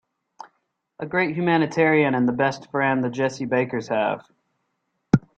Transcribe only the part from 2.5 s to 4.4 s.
friend the Jessie Bakers have.